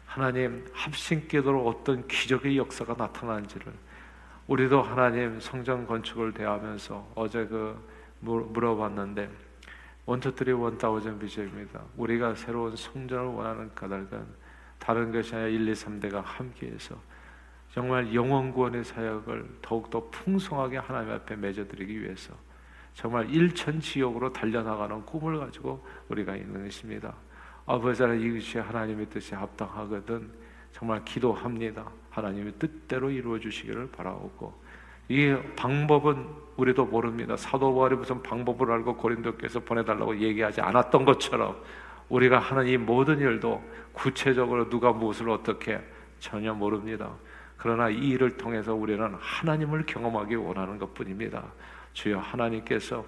하나님 0.06 0.66
합심 0.72 1.28
기도로 1.28 1.68
어떤 1.68 2.08
기적의 2.08 2.58
역사가 2.58 2.94
나타나는지를 2.98 3.74
우리도 4.48 4.82
하나님 4.82 5.40
성전 5.42 5.86
건축을 5.86 6.34
대하면서 6.34 7.12
어제 7.16 7.46
그 7.46 7.78
물어봤는데 8.22 9.30
원투트리 10.06 10.54
원타우전 10.54 11.20
비전입니다. 11.20 11.82
우리가 11.98 12.34
새로운 12.34 12.74
성전을 12.74 13.26
원하는 13.26 13.74
까닭은 13.76 14.26
다른 14.80 15.12
것이 15.12 15.36
아니라 15.36 15.50
1, 15.50 15.68
2, 15.68 15.74
3대가 15.74 16.22
함께해서 16.24 16.96
정말 17.74 18.14
영원 18.14 18.54
구원의 18.54 18.86
사역을 18.86 19.58
더욱더 19.62 20.10
풍성하게 20.10 20.78
하나님 20.78 21.12
앞에 21.12 21.36
맺어드리기 21.36 22.02
위해서 22.02 22.34
정말 22.94 23.30
일천 23.30 23.82
지역으로 23.82 24.32
달려나가는 24.32 25.06
꿈을 25.06 25.40
가지고 25.40 25.86
우리가 26.08 26.38
있는 26.38 26.64
것입니다. 26.64 27.14
아버지 27.66 28.02
하 28.02 28.14
이것이 28.14 28.60
하나님의 28.60 29.08
뜻에 29.08 29.36
합당하거든 29.36 30.47
정말 30.78 31.04
기도합니다. 31.04 31.90
하나님의 32.12 32.54
뜻대로 32.60 33.10
이루어 33.10 33.40
주시기를 33.40 33.90
바라고 33.92 34.54
이 35.10 35.36
방법은 35.56 36.28
우리도 36.56 36.86
모릅니다. 36.86 37.36
사도 37.36 37.74
바울이 37.74 37.96
무슨 37.96 38.22
방법을 38.22 38.72
알고 38.72 38.98
고린도께서 38.98 39.62
보내달라고 39.62 40.20
얘기하지 40.20 40.62
않았던 40.62 41.06
것처럼 41.06 41.60
우리가 42.10 42.38
하는 42.38 42.68
이 42.68 42.78
모든 42.78 43.20
일도 43.20 43.63
구체적으로 43.94 44.70
누가 44.70 44.92
무엇을 44.92 45.30
어떻게 45.30 45.80
전혀 46.20 46.54
모릅니다. 46.54 47.12
그러나 47.58 47.90
이 47.90 48.10
일을 48.10 48.38
통해서 48.38 48.76
우리는 48.76 49.16
하나님을 49.20 49.86
경험하기 49.88 50.36
원하는 50.36 50.78
것뿐입니다. 50.78 51.44
주여 51.94 52.20
하나님께서 52.20 53.04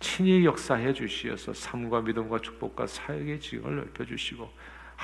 친히 0.00 0.44
역사해 0.44 0.92
주시어서 0.92 1.54
삶과 1.54 2.00
믿음과 2.00 2.40
축복과 2.40 2.88
사역의 2.88 3.38
지경을 3.38 3.76
넓혀 3.76 4.04
주시고 4.04 4.50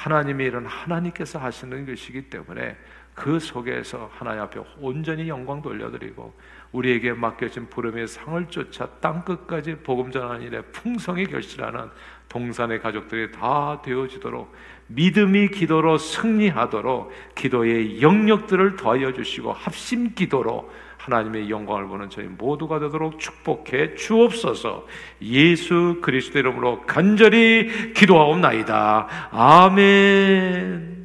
하나님의 0.01 0.47
일은 0.47 0.65
하나님께서 0.65 1.39
하시는 1.39 1.85
것이기 1.85 2.23
때문에 2.23 2.77
그 3.13 3.39
속에서 3.39 4.11
하나님 4.15 4.43
앞에 4.43 4.61
온전히 4.79 5.29
영광 5.29 5.61
돌려드리고 5.61 6.33
우리에게 6.73 7.13
맡겨진 7.13 7.69
부름의 7.69 8.09
상을 8.09 8.47
쫓아 8.49 8.89
땅 9.01 9.25
끝까지 9.25 9.77
복음 9.83 10.11
전하는 10.11 10.41
일에 10.41 10.63
풍성히 10.63 11.27
결실하는 11.27 11.91
동산의 12.31 12.81
가족들이 12.81 13.33
다 13.33 13.83
되어지도록 13.83 14.55
믿음이 14.87 15.49
기도로 15.49 15.99
승리하도록 15.99 17.13
기도의 17.35 18.01
영역들을 18.01 18.77
더하여 18.77 19.13
주시고 19.13 19.53
합심 19.53 20.15
기도로 20.15 20.71
하나님의 21.01 21.49
영광을 21.49 21.87
보는 21.87 22.11
저희 22.11 22.27
모두가 22.27 22.79
되도록 22.79 23.19
축복해 23.19 23.95
주옵소서. 23.95 24.87
예수 25.23 25.99
그리스도 26.03 26.39
이름으로 26.39 26.83
간절히 26.83 27.93
기도하옵나이다. 27.95 29.31
아멘. 29.31 31.00